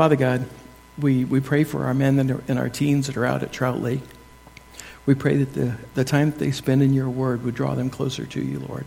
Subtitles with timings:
[0.00, 0.46] Father God,
[0.98, 4.00] we, we pray for our men and our teens that are out at Trout Lake.
[5.04, 7.90] We pray that the, the time that they spend in your word would draw them
[7.90, 8.86] closer to you, Lord.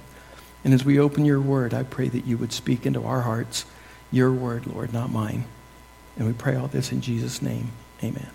[0.63, 3.65] And as we open your word, I pray that you would speak into our hearts
[4.11, 5.45] your word, Lord, not mine.
[6.17, 7.69] And we pray all this in Jesus' name.
[8.03, 8.31] Amen.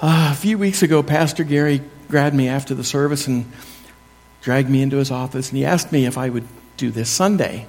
[0.00, 3.52] Uh, a few weeks ago, Pastor Gary grabbed me after the service and
[4.40, 6.48] dragged me into his office, and he asked me if I would
[6.78, 7.66] do this Sunday.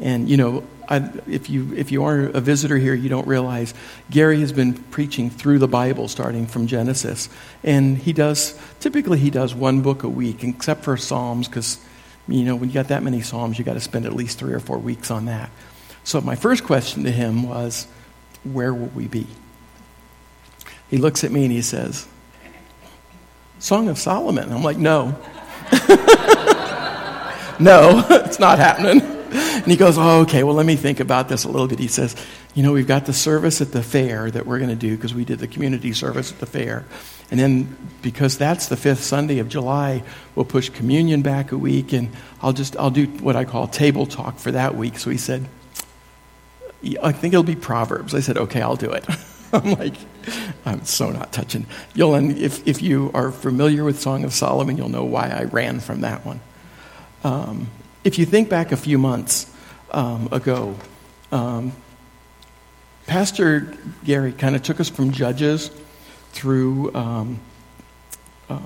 [0.00, 3.74] And, you know, I, if, you, if you are a visitor here, you don't realize
[4.10, 7.28] Gary has been preaching through the Bible starting from Genesis.
[7.64, 11.78] And he does, typically, he does one book a week, except for Psalms, because,
[12.28, 14.54] you know, when you got that many Psalms, you got to spend at least three
[14.54, 15.50] or four weeks on that.
[16.04, 17.86] So my first question to him was,
[18.44, 19.26] Where will we be?
[20.90, 22.06] He looks at me and he says,
[23.58, 24.50] Song of Solomon.
[24.50, 25.08] I'm like, No.
[27.60, 29.17] no, it's not happening.
[29.58, 31.78] And he goes, Oh, okay, well, let me think about this a little bit.
[31.78, 32.14] He says,
[32.54, 35.12] You know, we've got the service at the fair that we're going to do because
[35.12, 36.84] we did the community service at the fair.
[37.30, 40.02] And then because that's the fifth Sunday of July,
[40.34, 44.06] we'll push communion back a week and I'll just, I'll do what I call table
[44.06, 44.98] talk for that week.
[44.98, 45.46] So he said,
[47.02, 48.14] I think it'll be Proverbs.
[48.14, 49.04] I said, Okay, I'll do it.
[49.52, 49.94] I'm like,
[50.64, 51.66] I'm so not touching.
[51.94, 55.80] You'll, if, if you are familiar with Song of Solomon, you'll know why I ran
[55.80, 56.40] from that one.
[57.24, 57.68] Um,
[58.04, 59.52] if you think back a few months
[59.90, 60.76] um, ago,
[61.32, 61.72] um,
[63.06, 65.70] Pastor Gary kind of took us from Judges
[66.32, 67.40] through, um,
[68.48, 68.60] uh,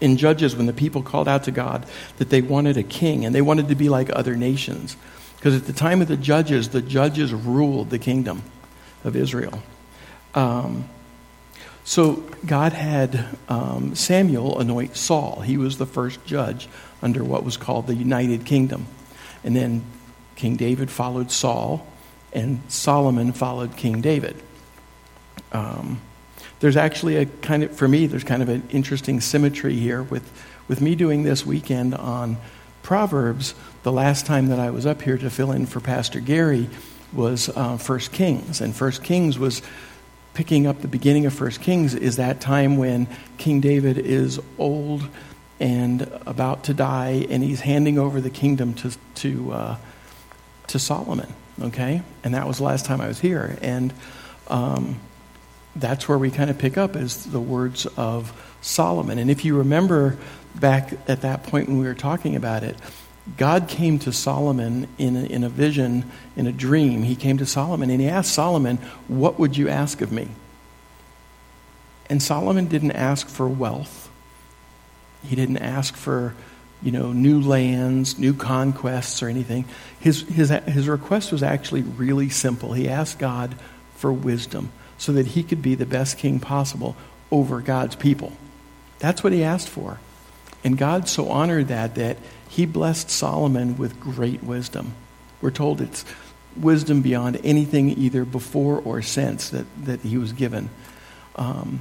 [0.00, 1.86] in Judges, when the people called out to God
[2.18, 4.96] that they wanted a king and they wanted to be like other nations.
[5.36, 8.42] Because at the time of the Judges, the Judges ruled the kingdom
[9.04, 9.62] of Israel.
[10.34, 10.88] Um,
[11.84, 15.40] so God had um, Samuel anoint Saul.
[15.40, 16.68] He was the first judge
[17.04, 18.86] under what was called the United Kingdom.
[19.44, 19.84] And then
[20.34, 21.86] King David followed Saul,
[22.32, 24.34] and Solomon followed King David.
[25.52, 26.00] Um,
[26.60, 30.28] there's actually a kind of, for me, there's kind of an interesting symmetry here with,
[30.66, 32.38] with me doing this weekend on
[32.82, 33.54] Proverbs.
[33.82, 36.68] The last time that I was up here to fill in for Pastor Gary
[37.12, 39.62] was uh, First Kings, and First Kings was
[40.32, 43.06] picking up the beginning of First Kings is that time when
[43.38, 45.08] King David is old
[45.60, 49.76] and about to die, and he's handing over the kingdom to to uh,
[50.68, 51.32] to Solomon.
[51.60, 53.92] Okay, and that was the last time I was here, and
[54.48, 55.00] um,
[55.76, 59.18] that's where we kind of pick up is the words of Solomon.
[59.18, 60.18] And if you remember
[60.54, 62.76] back at that point when we were talking about it,
[63.36, 67.02] God came to Solomon in a, in a vision, in a dream.
[67.02, 68.78] He came to Solomon and he asked Solomon,
[69.08, 70.28] What would you ask of me?
[72.10, 74.10] And Solomon didn't ask for wealth.
[75.24, 76.34] He didn't ask for,
[76.82, 79.64] you know, new lands, new conquests, or anything.
[80.00, 82.72] His, his, his request was actually really simple.
[82.72, 83.54] He asked God
[83.96, 86.96] for wisdom so that he could be the best king possible
[87.30, 88.32] over God's people.
[88.98, 89.98] That's what he asked for.
[90.62, 92.16] And God so honored that that
[92.48, 94.94] he blessed Solomon with great wisdom.
[95.40, 96.04] We're told it's
[96.56, 100.70] wisdom beyond anything either before or since that, that he was given.
[101.36, 101.80] Um,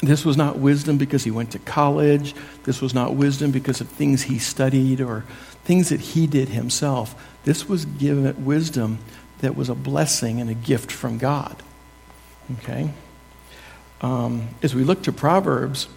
[0.00, 2.34] this was not wisdom because he went to college.
[2.64, 5.24] This was not wisdom because of things he studied or
[5.64, 7.14] things that he did himself.
[7.44, 8.98] This was given wisdom
[9.40, 11.62] that was a blessing and a gift from God.
[12.58, 12.90] Okay?
[14.00, 15.88] Um, as we look to Proverbs,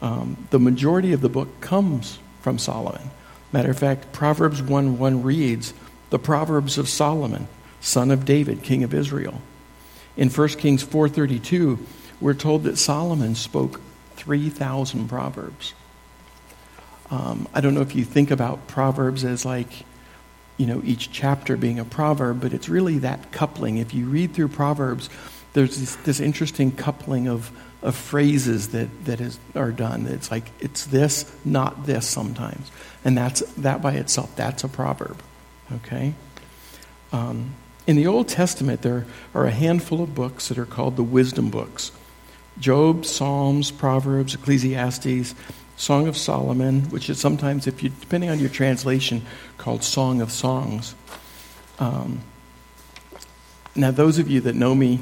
[0.00, 3.10] um, the majority of the book comes from Solomon.
[3.52, 5.74] Matter of fact, Proverbs 1 1 reads,
[6.10, 7.48] The Proverbs of Solomon,
[7.80, 9.40] son of David, king of Israel.
[10.16, 11.78] In 1 Kings 4.32,
[12.20, 13.80] we're told that Solomon spoke
[14.16, 15.74] 3,000 Proverbs.
[17.10, 19.68] Um, I don't know if you think about Proverbs as like,
[20.56, 23.78] you know, each chapter being a proverb, but it's really that coupling.
[23.78, 25.08] If you read through Proverbs,
[25.54, 27.50] there's this, this interesting coupling of,
[27.82, 30.06] of phrases that, that is, are done.
[30.06, 32.70] It's like, it's this, not this sometimes.
[33.04, 35.20] And that's, that by itself, that's a proverb.
[35.72, 36.14] Okay?
[37.12, 37.54] Um,
[37.86, 41.50] in the Old Testament, there are a handful of books that are called the wisdom
[41.50, 41.90] books
[42.58, 45.34] Job, Psalms, Proverbs, Ecclesiastes,
[45.76, 49.22] Song of Solomon, which is sometimes, if you depending on your translation,
[49.56, 50.94] called Song of Songs.
[51.78, 52.20] Um,
[53.74, 55.00] now, those of you that know me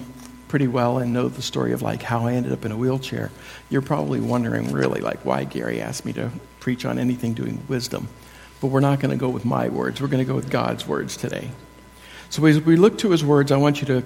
[0.49, 3.31] pretty well and know the story of like how I ended up in a wheelchair,
[3.71, 6.31] you're probably wondering really like why Gary asked me to
[6.61, 8.09] preach on anything doing wisdom.
[8.61, 10.01] But we're not going to go with my words.
[10.01, 11.51] We're going to go with God's words today.
[12.31, 14.05] So as we look to his words, I want you to,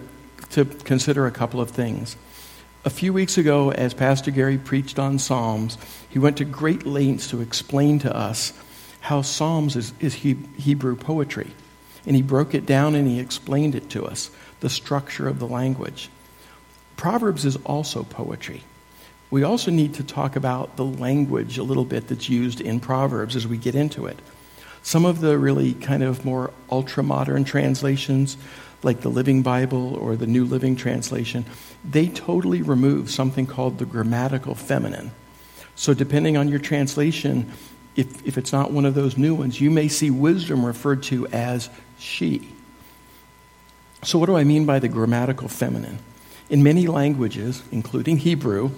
[0.50, 2.16] to consider a couple of things.
[2.84, 7.28] A few weeks ago, as Pastor Gary preached on Psalms, he went to great lengths
[7.30, 8.52] to explain to us
[8.98, 11.52] how Psalms is, is Hebrew poetry.
[12.06, 15.46] And he broke it down and he explained it to us the structure of the
[15.46, 16.10] language.
[16.96, 18.64] Proverbs is also poetry.
[19.30, 23.36] We also need to talk about the language a little bit that's used in Proverbs
[23.36, 24.18] as we get into it.
[24.82, 28.36] Some of the really kind of more ultra modern translations,
[28.82, 31.44] like the Living Bible or the New Living Translation,
[31.84, 35.12] they totally remove something called the grammatical feminine.
[35.74, 37.50] So, depending on your translation,
[37.96, 41.26] if, if it's not one of those new ones, you may see wisdom referred to
[41.28, 42.48] as she.
[44.02, 45.98] So, what do I mean by the grammatical feminine?
[46.50, 48.72] In many languages, including Hebrew,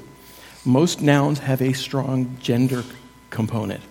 [0.64, 2.84] most nouns have a strong gender
[3.30, 3.82] component.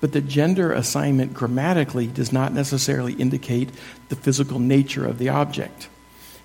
[0.00, 3.70] But the gender assignment grammatically does not necessarily indicate
[4.08, 5.88] the physical nature of the object.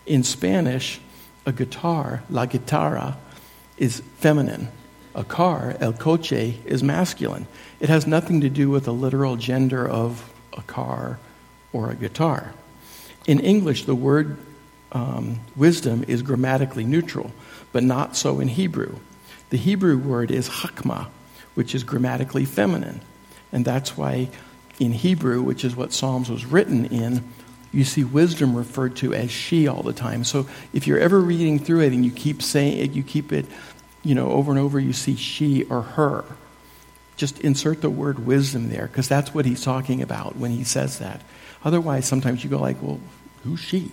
[0.05, 0.99] In Spanish,
[1.45, 3.17] a guitar, la guitarra,
[3.77, 4.69] is feminine.
[5.13, 7.47] A car, el coche, is masculine.
[7.79, 11.19] It has nothing to do with the literal gender of a car
[11.71, 12.53] or a guitar.
[13.25, 14.37] In English, the word
[14.91, 17.31] um, wisdom is grammatically neutral,
[17.71, 18.97] but not so in Hebrew.
[19.49, 21.07] The Hebrew word is hakma,
[21.53, 23.01] which is grammatically feminine.
[23.55, 24.27] And that's why
[24.81, 27.23] in Hebrew, which is what Psalms was written in,
[27.71, 30.25] you see wisdom referred to as she all the time.
[30.25, 33.45] So if you're ever reading through it and you keep saying it, you keep it,
[34.03, 36.25] you know, over and over, you see she or her.
[37.15, 40.99] Just insert the word wisdom there because that's what he's talking about when he says
[40.99, 41.21] that.
[41.63, 42.99] Otherwise, sometimes you go like, well,
[43.45, 43.89] who's she?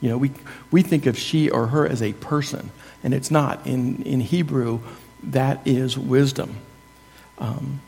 [0.00, 0.32] You know, we,
[0.72, 2.72] we think of she or her as a person,
[3.04, 3.64] and it's not.
[3.64, 4.80] In, in Hebrew,
[5.22, 6.56] that is wisdom.
[7.38, 7.80] Um,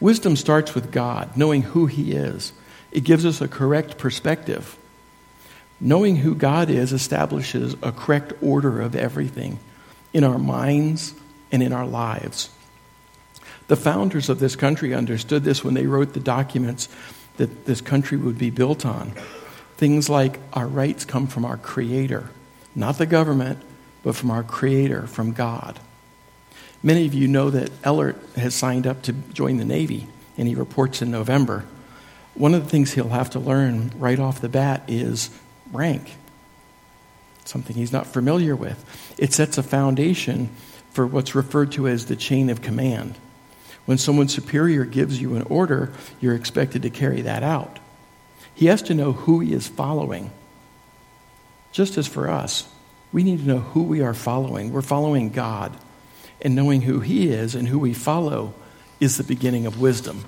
[0.00, 2.52] Wisdom starts with God, knowing who He is.
[2.92, 4.76] It gives us a correct perspective.
[5.80, 9.58] Knowing who God is establishes a correct order of everything
[10.12, 11.14] in our minds
[11.52, 12.50] and in our lives.
[13.68, 16.88] The founders of this country understood this when they wrote the documents
[17.36, 19.12] that this country would be built on.
[19.76, 22.30] Things like our rights come from our Creator,
[22.74, 23.60] not the government,
[24.02, 25.78] but from our Creator, from God.
[26.82, 30.54] Many of you know that Ellert has signed up to join the Navy, and he
[30.54, 31.64] reports in November.
[32.34, 35.30] One of the things he'll have to learn right off the bat is
[35.72, 36.14] rank,
[37.44, 38.84] something he's not familiar with.
[39.18, 40.50] It sets a foundation
[40.92, 43.16] for what's referred to as the chain of command.
[43.84, 47.80] When someone superior gives you an order, you're expected to carry that out.
[48.54, 50.30] He has to know who he is following.
[51.72, 52.68] Just as for us,
[53.12, 54.72] we need to know who we are following.
[54.72, 55.76] We're following God
[56.40, 58.54] and knowing who He is and who we follow
[59.00, 60.24] is the beginning of wisdom.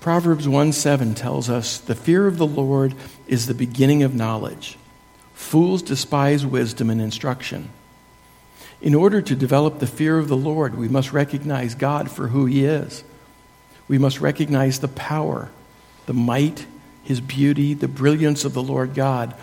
[0.00, 2.94] Proverbs 1 7 tells us, The fear of the Lord
[3.26, 4.78] is the beginning of knowledge.
[5.34, 7.70] Fools despise wisdom and instruction.
[8.80, 12.46] In order to develop the fear of the Lord, we must recognize God for who
[12.46, 13.02] He is.
[13.88, 15.50] We must recognize the power,
[16.06, 16.66] the might,
[17.02, 19.34] His beauty, the brilliance of the Lord God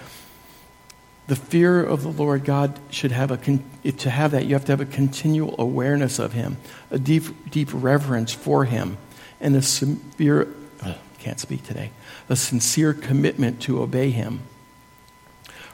[1.27, 4.71] the fear of the Lord God should have a to have that you have to
[4.73, 6.57] have a continual awareness of Him,
[6.91, 8.97] a deep deep reverence for Him,
[9.39, 11.91] and a severe uh, can't speak today
[12.29, 14.41] a sincere commitment to obey Him.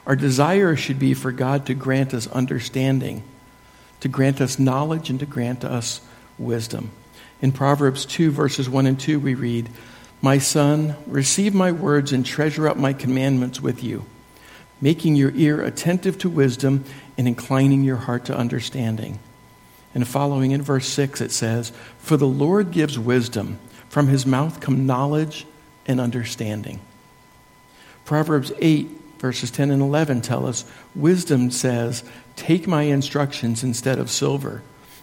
[0.06, 3.22] Our desire should be for God to grant us understanding,
[4.00, 6.00] to grant us knowledge, and to grant us
[6.38, 6.90] wisdom.
[7.42, 9.68] In Proverbs 2, verses 1 and 2, we read,
[10.20, 14.04] My son, receive my words and treasure up my commandments with you
[14.80, 16.84] making your ear attentive to wisdom
[17.18, 19.18] and inclining your heart to understanding.
[19.94, 23.58] And following in verse 6, it says, For the Lord gives wisdom,
[23.88, 25.46] from his mouth come knowledge
[25.86, 26.80] and understanding.
[28.04, 32.04] Proverbs 8, verses 10 and 11 tell us, Wisdom says,
[32.36, 34.62] Take my instructions instead of silver,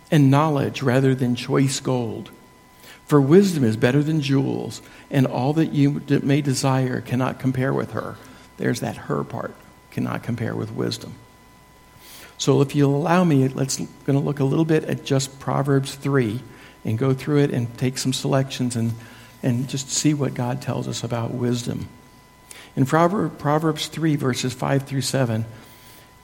[0.10, 2.32] and knowledge rather than choice gold.
[3.06, 4.82] For wisdom is better than jewels,
[5.12, 8.16] and all that you may desire cannot compare with her.
[8.58, 9.56] There's that her part
[9.98, 11.12] cannot compare with wisdom.
[12.38, 15.96] So, if you'll allow me, let's going to look a little bit at just Proverbs
[15.96, 16.40] 3
[16.86, 18.94] and go through it and take some selections and,
[19.42, 21.88] and just see what God tells us about wisdom.
[22.76, 25.46] In Proverbs 3, verses 5 through 7,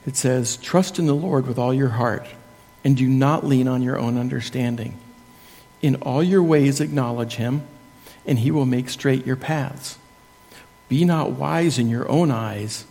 [0.06, 2.28] it says, Trust in the Lord with all your heart,
[2.84, 4.96] and do not lean on your own understanding.
[5.82, 7.64] In all your ways acknowledge him,
[8.24, 9.98] and he will make straight your paths.
[10.88, 12.86] Be not wise in your own eyes.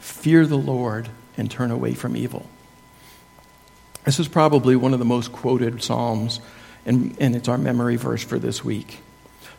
[0.00, 2.46] Fear the Lord and turn away from evil.
[4.04, 6.40] This is probably one of the most quoted Psalms,
[6.86, 8.98] and, and it's our memory verse for this week.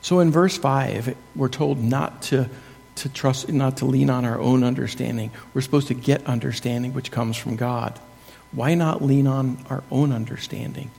[0.01, 2.49] So in verse 5, we're told not to,
[2.95, 5.31] to trust, not to lean on our own understanding.
[5.53, 7.99] We're supposed to get understanding which comes from God.
[8.51, 10.89] Why not lean on our own understanding?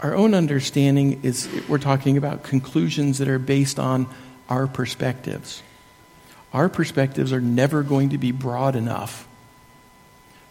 [0.00, 4.08] Our own understanding is, we're talking about conclusions that are based on
[4.48, 5.62] our perspectives
[6.52, 9.26] Our perspectives are never going to be broad enough.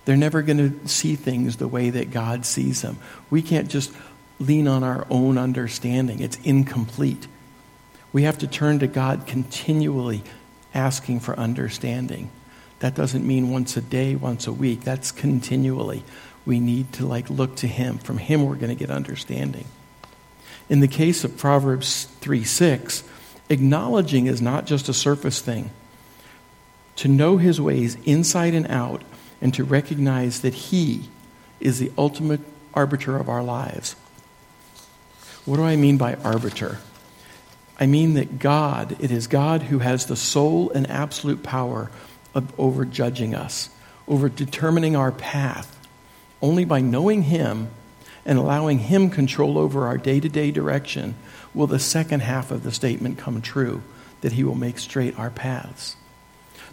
[0.05, 2.97] They're never going to see things the way that God sees them.
[3.29, 3.93] We can't just
[4.39, 7.27] lean on our own understanding, it's incomplete.
[8.11, 10.23] We have to turn to God continually
[10.73, 12.29] asking for understanding.
[12.79, 14.81] That doesn't mean once a day, once a week.
[14.81, 16.03] That's continually.
[16.45, 17.99] We need to like look to him.
[17.99, 19.65] From him we're going to get understanding.
[20.67, 23.03] In the case of Proverbs 3 6,
[23.49, 25.69] acknowledging is not just a surface thing.
[27.01, 29.01] To know his ways inside and out
[29.41, 31.09] and to recognize that he
[31.59, 32.41] is the ultimate
[32.75, 33.95] arbiter of our lives.
[35.45, 36.77] What do I mean by arbiter?
[37.79, 41.89] I mean that God, it is God who has the sole and absolute power
[42.35, 43.71] of, over judging us,
[44.07, 45.75] over determining our path.
[46.39, 47.69] Only by knowing Him
[48.27, 51.15] and allowing Him control over our day to day direction
[51.55, 53.81] will the second half of the statement come true
[54.21, 55.95] that He will make straight our paths.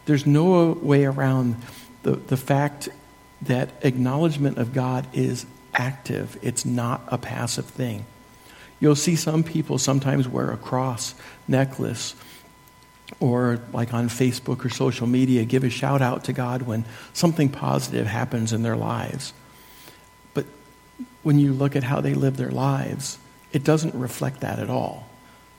[0.08, 1.56] There's no way around
[2.02, 2.88] the, the fact
[3.42, 8.06] that acknowledgement of God is active, it's not a passive thing.
[8.80, 11.14] You'll see some people sometimes wear a cross
[11.46, 12.14] necklace
[13.20, 17.50] or, like on Facebook or social media, give a shout out to God when something
[17.50, 19.34] positive happens in their lives.
[20.32, 20.46] But
[21.22, 23.18] when you look at how they live their lives,
[23.52, 25.06] it doesn't reflect that at all.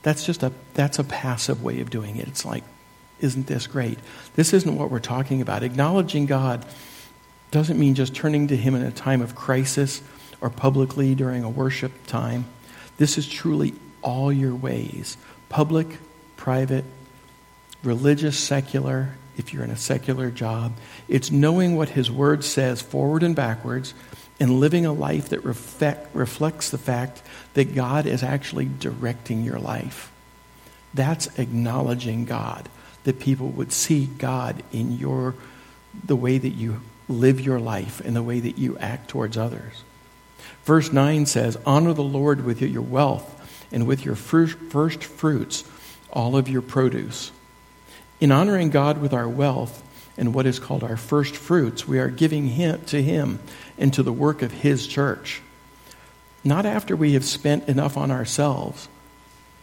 [0.01, 2.27] That's just a, that's a passive way of doing it.
[2.27, 2.63] It's like,
[3.21, 3.99] isn't this great?
[4.35, 5.63] This isn't what we're talking about.
[5.63, 6.65] Acknowledging God
[7.51, 10.01] doesn't mean just turning to Him in a time of crisis
[10.41, 12.45] or publicly during a worship time.
[12.97, 15.17] This is truly all your ways
[15.49, 15.87] public,
[16.37, 16.85] private,
[17.83, 20.73] religious, secular, if you're in a secular job.
[21.07, 23.93] It's knowing what His Word says forward and backwards
[24.39, 27.21] and living a life that reflect, reflects the fact
[27.55, 30.11] that God is actually directing your life.
[30.93, 32.69] That's acknowledging God,
[33.03, 35.35] that people would see God in your,
[36.05, 39.83] the way that you live your life and the way that you act towards others.
[40.63, 43.35] Verse 9 says, Honor the Lord with your wealth
[43.71, 45.63] and with your first fruits,
[46.11, 47.31] all of your produce.
[48.19, 49.83] In honoring God with our wealth
[50.17, 53.39] and what is called our first fruits, we are giving him, to Him
[53.77, 55.41] and to the work of His church.
[56.43, 58.87] Not after we have spent enough on ourselves,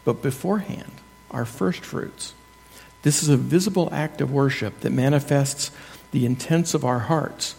[0.04, 0.92] but beforehand,
[1.30, 2.32] our first fruits.
[3.06, 5.70] This is a visible act of worship that manifests
[6.10, 7.54] the intents of our hearts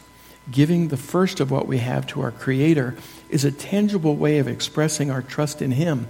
[0.51, 2.97] giving the first of what we have to our Creator
[3.29, 6.09] is a tangible way of expressing our trust in Him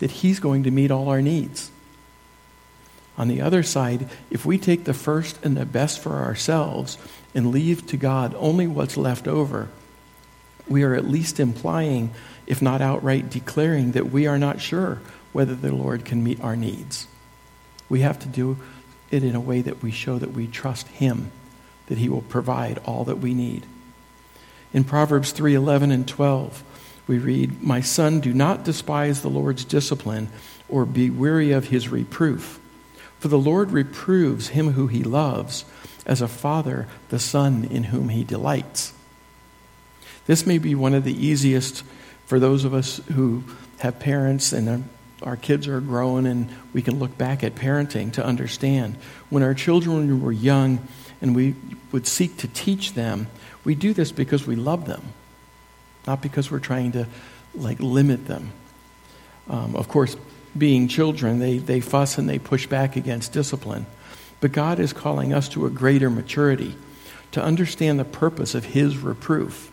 [0.00, 1.70] that He's going to meet all our needs.
[3.16, 6.98] On the other side, if we take the first and the best for ourselves
[7.34, 9.70] and leave to God only what's left over,
[10.68, 12.10] we are at least implying,
[12.46, 15.00] if not outright declaring, that we are not sure
[15.32, 17.06] whether the Lord can meet our needs.
[17.88, 18.58] We have to do
[19.14, 21.30] it in a way that we show that we trust Him,
[21.86, 23.64] that He will provide all that we need.
[24.72, 26.62] In Proverbs 3:11 and 12,
[27.06, 30.28] we read, "My son, do not despise the Lord's discipline
[30.68, 32.58] or be weary of his reproof,
[33.20, 35.64] for the Lord reproves him who he loves,
[36.06, 38.92] as a father the son in whom he delights."
[40.26, 41.82] This may be one of the easiest
[42.26, 43.44] for those of us who
[43.78, 44.88] have parents and
[45.24, 48.96] our kids are growing and we can look back at parenting to understand.
[49.30, 50.86] When our children were young
[51.20, 51.54] and we
[51.92, 53.26] would seek to teach them,
[53.64, 55.02] we do this because we love them,
[56.06, 57.06] not because we're trying to
[57.54, 58.52] like limit them.
[59.48, 60.16] Um, of course,
[60.56, 63.86] being children, they, they fuss and they push back against discipline.
[64.40, 66.76] But God is calling us to a greater maturity,
[67.32, 69.72] to understand the purpose of His reproof.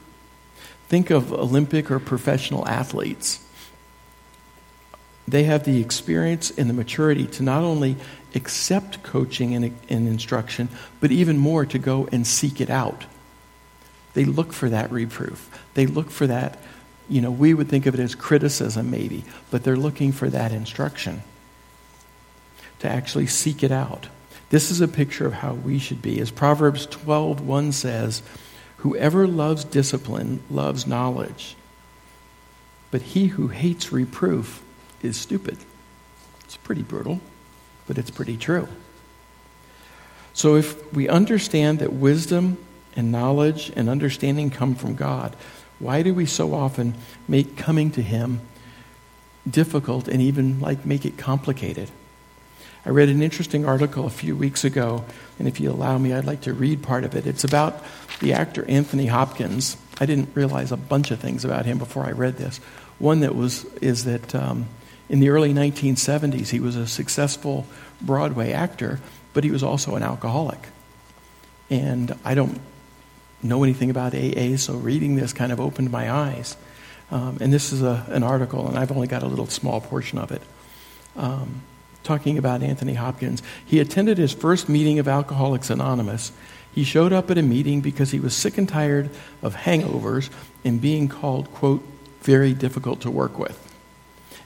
[0.88, 3.46] Think of Olympic or professional athletes.
[5.28, 7.98] They have the experience and the maturity to not only
[8.36, 13.06] accept coaching and, and instruction, but even more to go and seek it out.
[14.14, 15.50] They look for that reproof.
[15.74, 16.60] They look for that,
[17.08, 20.52] you know, we would think of it as criticism maybe, but they're looking for that
[20.52, 21.24] instruction
[22.80, 24.08] to actually seek it out.
[24.50, 26.20] This is a picture of how we should be.
[26.20, 28.22] As Proverbs 12:1 says,
[28.78, 31.56] whoever loves discipline loves knowledge.
[32.90, 34.62] But he who hates reproof
[35.04, 35.58] is stupid.
[36.46, 37.20] It's pretty brutal,
[37.88, 38.68] but it's pretty true.
[40.34, 42.58] So if we understand that wisdom
[42.96, 45.36] and knowledge and understanding come from God,
[45.80, 46.94] why do we so often
[47.28, 48.42] make coming to Him
[49.50, 51.90] difficult and even like make it complicated?
[52.86, 55.06] I read an interesting article a few weeks ago,
[55.38, 57.28] and if you allow me, I'd like to read part of it.
[57.28, 57.84] It's about
[58.22, 59.78] the actor Anthony Hopkins.
[60.00, 62.58] I didn't realize a bunch of things about him before I read this.
[62.98, 64.68] One that was is that um,
[65.12, 67.68] in the early 1970s, he was a successful
[68.02, 69.02] Broadway actor,
[69.34, 70.70] but he was also an alcoholic.
[71.70, 72.62] And I don't
[73.44, 76.56] know anything about AA, so reading this kind of opened my eyes.
[77.12, 80.18] Um, and this is a, an article, and I've only got a little small portion
[80.18, 80.42] of it,
[81.18, 81.62] um,
[82.04, 83.44] talking about Anthony Hopkins.
[83.66, 86.32] He attended his first meeting of Alcoholics Anonymous.
[86.74, 89.10] He showed up at a meeting because he was sick and tired
[89.42, 90.30] of hangovers
[90.64, 91.84] and being called, quote,
[92.22, 93.71] very difficult to work with.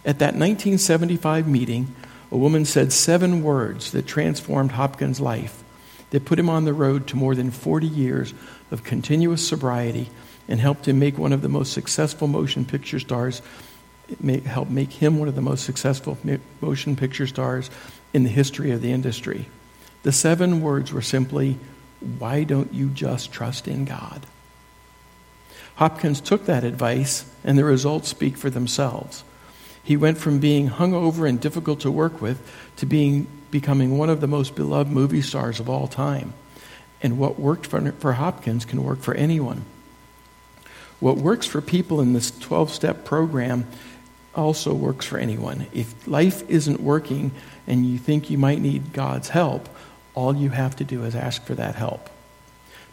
[0.05, 1.95] At that 1975 meeting,
[2.31, 5.63] a woman said seven words that transformed Hopkins' life,
[6.11, 8.33] that put him on the road to more than 40 years
[8.69, 10.09] of continuous sobriety
[10.47, 13.41] and helped him make one of the most successful motion picture stars,
[14.45, 16.17] helped make him one of the most successful
[16.61, 17.71] motion picture stars
[18.13, 19.47] in the history of the industry.
[20.03, 21.57] The seven words were simply,
[22.19, 24.27] Why don't you just trust in God?
[25.77, 29.23] Hopkins took that advice, and the results speak for themselves.
[29.85, 32.41] He went from being hungover and difficult to work with
[32.77, 36.33] to being, becoming one of the most beloved movie stars of all time.
[37.03, 39.63] And what worked for, for Hopkins can work for anyone.
[40.99, 43.67] What works for people in this 12 step program
[44.33, 45.67] also works for anyone.
[45.71, 47.31] If life isn't working
[47.67, 49.69] and you think you might need God's help,
[50.15, 52.09] all you have to do is ask for that help.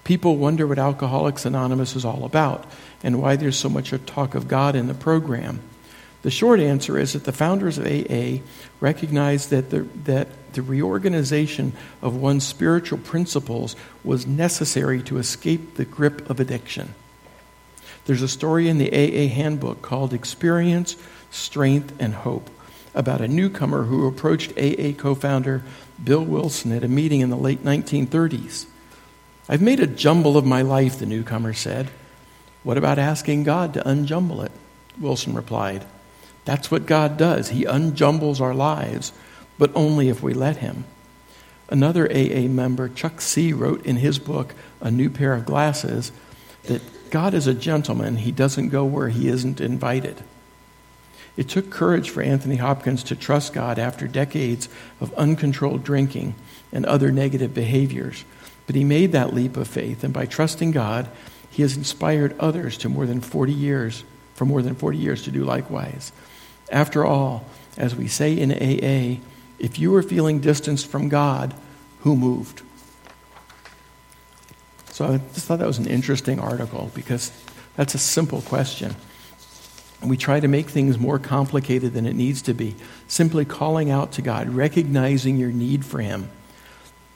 [0.05, 2.67] People wonder what Alcoholics Anonymous is all about
[3.03, 5.61] and why there's so much talk of God in the program.
[6.23, 8.43] The short answer is that the founders of AA
[8.81, 13.75] recognized that the, that the reorganization of one's spiritual principles
[14.05, 16.95] was necessary to escape the grip of addiction.
[18.05, 20.97] There's a story in the AA handbook called Experience,
[21.31, 22.51] Strength, and Hope
[22.95, 25.63] about a newcomer who approached AA co founder
[26.03, 28.67] Bill Wilson at a meeting in the late 1930s.
[29.49, 31.91] I've made a jumble of my life, the newcomer said.
[32.63, 34.53] What about asking God to unjumble it?
[35.01, 35.85] Wilson replied.
[36.45, 37.51] That's what God does.
[37.51, 39.13] He unjumbles our lives,
[39.59, 40.85] but only if we let Him.
[41.73, 46.13] Another AA member, Chuck C., wrote in his book, A New Pair of Glasses,
[46.65, 48.17] that God is a gentleman.
[48.17, 50.23] He doesn't go where he isn't invited.
[51.35, 54.69] It took courage for Anthony Hopkins to trust God after decades
[55.01, 56.35] of uncontrolled drinking
[56.73, 58.27] and other negative behaviors.
[58.67, 61.09] But he made that leap of faith, and by trusting God,
[61.51, 65.31] he has inspired others to more than 40 years, for more than 40 years to
[65.31, 66.13] do likewise.
[66.73, 67.45] After all,
[67.77, 69.21] as we say in AA,
[69.59, 71.55] if you are feeling distanced from God,
[72.01, 72.63] who moved?
[74.91, 77.31] So I just thought that was an interesting article because
[77.77, 78.97] that's a simple question.
[80.03, 82.75] We try to make things more complicated than it needs to be.
[83.07, 86.29] Simply calling out to God, recognizing your need for Him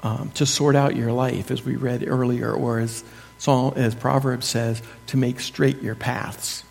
[0.00, 3.02] um, to sort out your life, as we read earlier, or as,
[3.46, 6.62] as Proverbs says, to make straight your paths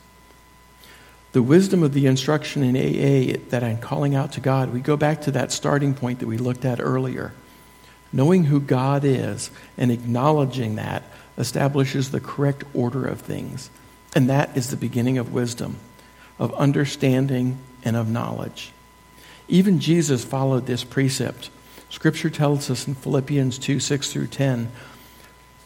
[1.36, 4.96] the wisdom of the instruction in AA that I'm calling out to God, we go
[4.96, 7.34] back to that starting point that we looked at earlier.
[8.14, 11.04] Knowing who God is and acknowledging that
[11.38, 13.70] establishes the correct order of things.
[14.16, 15.76] And that is the beginning of wisdom,
[16.40, 18.72] of understanding, and of knowledge.
[19.50, 21.50] Even Jesus followed this precept.
[21.90, 24.72] Scripture tells us in Philippians 2 6 through 10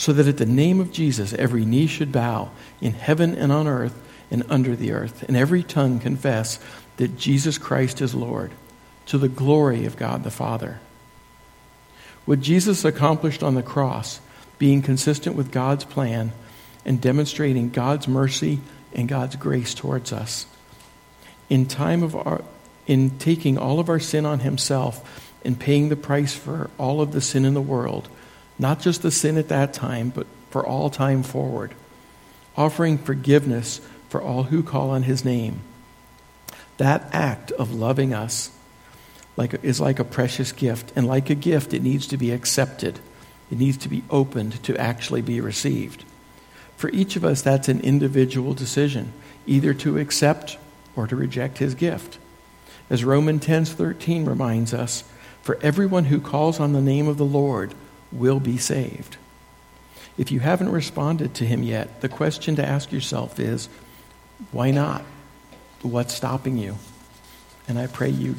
[0.00, 3.68] so that at the name of Jesus every knee should bow in heaven and on
[3.68, 3.94] earth
[4.30, 6.58] and under the earth, and every tongue confess
[6.96, 8.50] that Jesus Christ is Lord,
[9.04, 10.80] to the glory of God the Father.
[12.24, 14.20] What Jesus accomplished on the cross,
[14.58, 16.32] being consistent with God's plan
[16.86, 18.60] and demonstrating God's mercy
[18.94, 20.46] and God's grace towards us.
[21.50, 22.42] In time of our
[22.86, 27.12] in taking all of our sin on himself and paying the price for all of
[27.12, 28.08] the sin in the world,
[28.60, 31.74] not just the sin at that time, but for all time forward,
[32.56, 35.60] offering forgiveness for all who call on his name.
[36.76, 38.50] That act of loving us
[39.36, 43.00] like, is like a precious gift, and like a gift, it needs to be accepted.
[43.50, 46.04] It needs to be opened to actually be received.
[46.76, 49.14] For each of us, that's an individual decision,
[49.46, 50.58] either to accept
[50.94, 52.18] or to reject his gift.
[52.90, 55.04] As Romans 10:13 reminds us,
[55.42, 57.74] for everyone who calls on the name of the Lord
[58.12, 59.16] will be saved.
[60.18, 63.68] If you haven't responded to him yet, the question to ask yourself is
[64.52, 65.04] why not?
[65.82, 66.76] What's stopping you?
[67.68, 68.36] And I pray you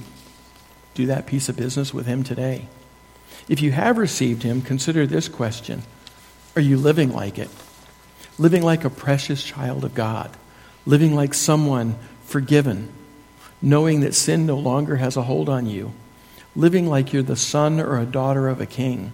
[0.94, 2.68] do that piece of business with him today.
[3.48, 5.84] If you have received him, consider this question
[6.56, 7.50] Are you living like it?
[8.38, 10.32] Living like a precious child of God,
[10.86, 12.92] living like someone forgiven,
[13.62, 15.94] knowing that sin no longer has a hold on you,
[16.56, 19.14] living like you're the son or a daughter of a king.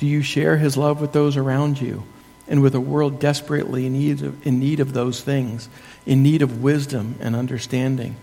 [0.00, 2.04] Do you share his love with those around you
[2.48, 5.68] and with a world desperately in need of, in need of those things,
[6.06, 8.16] in need of wisdom and understanding?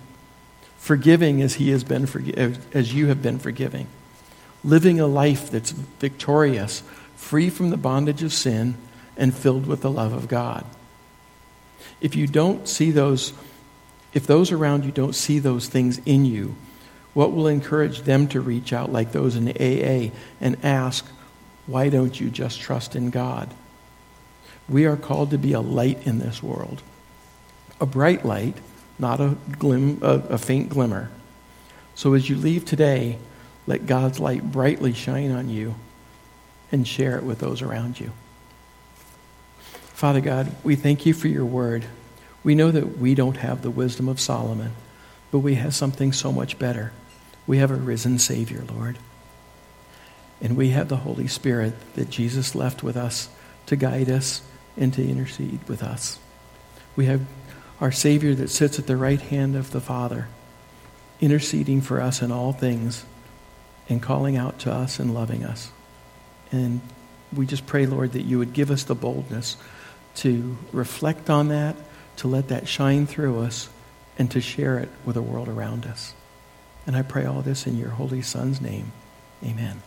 [0.80, 3.86] Forgiving as he has been forgi- as you have been forgiving.
[4.63, 6.82] Living a life that's victorious,
[7.16, 8.74] free from the bondage of sin
[9.16, 10.66] and filled with the love of God.
[12.02, 13.34] If you don't see those
[14.16, 16.56] if those around you don't see those things in you,
[17.13, 20.12] what will encourage them to reach out like those in AA
[20.42, 21.06] and ask,
[21.67, 23.53] why don't you just trust in God?
[24.67, 26.82] We are called to be a light in this world,
[27.80, 28.58] a bright light,
[28.97, 31.12] not a, glim, a, a faint glimmer.
[31.93, 33.19] So as you leave today,
[33.65, 35.75] let God's light brightly shine on you
[36.71, 38.12] and share it with those around you.
[39.93, 41.86] Father God, we thank you for your word.
[42.43, 44.73] We know that we don't have the wisdom of Solomon,
[45.32, 46.93] but we have something so much better.
[47.45, 48.97] We have a risen Savior, Lord.
[50.41, 53.30] And we have the Holy Spirit that Jesus left with us
[53.65, 54.41] to guide us
[54.78, 56.19] and to intercede with us.
[56.95, 57.21] We have
[57.82, 60.28] our Savior that sits at the right hand of the Father,
[61.19, 63.06] interceding for us in all things
[63.89, 65.71] and calling out to us and loving us.
[66.52, 66.82] And
[67.36, 69.58] we just pray, Lord, that you would give us the boldness
[70.15, 71.76] to reflect on that,
[72.17, 73.69] to let that shine through us,
[74.17, 76.13] and to share it with the world around us.
[76.88, 78.91] And I pray all this in your Holy Son's name.
[79.43, 79.84] Amen.